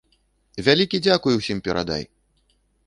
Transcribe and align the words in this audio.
Вялікі 0.69 1.01
дзякуй 1.09 1.39
усім 1.43 1.63
перадай! 1.69 2.03